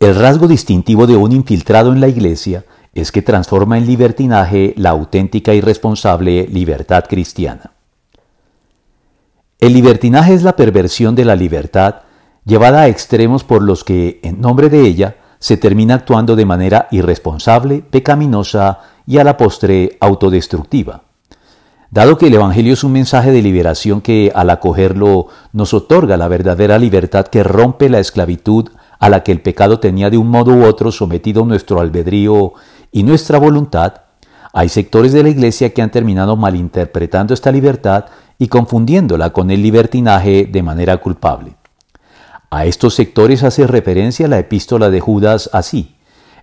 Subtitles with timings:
[0.00, 2.64] El rasgo distintivo de un infiltrado en la Iglesia
[2.94, 7.72] es que transforma en libertinaje la auténtica y responsable libertad cristiana.
[9.60, 11.96] El libertinaje es la perversión de la libertad
[12.46, 16.88] llevada a extremos por los que, en nombre de ella, se termina actuando de manera
[16.90, 21.02] irresponsable, pecaminosa y a la postre autodestructiva.
[21.90, 26.28] Dado que el Evangelio es un mensaje de liberación que al acogerlo nos otorga la
[26.28, 28.70] verdadera libertad que rompe la esclavitud
[29.00, 32.52] a la que el pecado tenía de un modo u otro sometido nuestro albedrío
[32.92, 33.94] y nuestra voluntad,
[34.52, 38.06] hay sectores de la Iglesia que han terminado malinterpretando esta libertad
[38.38, 41.56] y confundiéndola con el libertinaje de manera culpable.
[42.50, 45.96] A estos sectores hace referencia la epístola de Judas así.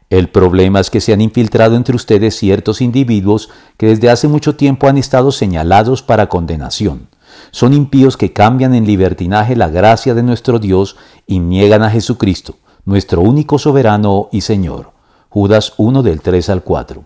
[0.10, 4.56] El problema es que se han infiltrado entre ustedes ciertos individuos que desde hace mucho
[4.56, 7.10] tiempo han estado señalados para condenación
[7.52, 10.96] son impíos que cambian en libertinaje la gracia de nuestro Dios
[11.26, 12.56] y niegan a Jesucristo,
[12.86, 14.92] nuestro único soberano y Señor.
[15.30, 17.04] Judas 1 del 3 al 4.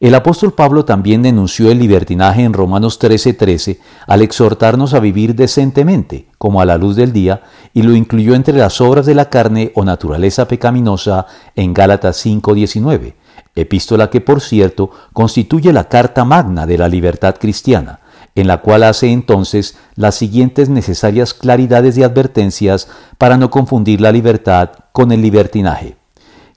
[0.00, 6.26] El apóstol Pablo también denunció el libertinaje en Romanos 13:13 al exhortarnos a vivir decentemente,
[6.38, 7.42] como a la luz del día,
[7.74, 13.14] y lo incluyó entre las obras de la carne o naturaleza pecaminosa en Gálatas 5:19,
[13.54, 18.00] epístola que por cierto constituye la carta magna de la libertad cristiana,
[18.34, 24.12] en la cual hace entonces las siguientes necesarias claridades y advertencias para no confundir la
[24.12, 25.96] libertad con el libertinaje.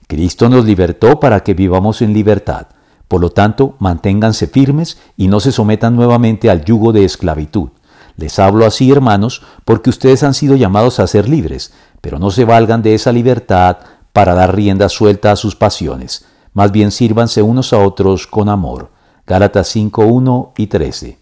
[0.06, 2.68] Cristo nos libertó para que vivamos en libertad.
[3.08, 7.70] Por lo tanto, manténganse firmes y no se sometan nuevamente al yugo de esclavitud.
[8.16, 12.44] Les hablo así, hermanos, porque ustedes han sido llamados a ser libres, pero no se
[12.44, 13.78] valgan de esa libertad
[14.12, 16.26] para dar rienda suelta a sus pasiones.
[16.52, 18.90] Más bien sírvanse unos a otros con amor.
[19.26, 21.12] Gálatas 5, 1 y 13.